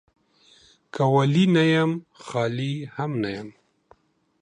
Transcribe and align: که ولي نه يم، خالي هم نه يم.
که 0.93 1.03
ولي 1.15 1.45
نه 1.55 1.63
يم، 1.73 1.91
خالي 2.25 2.73
هم 2.95 3.11
نه 3.21 3.29
يم. 3.35 3.49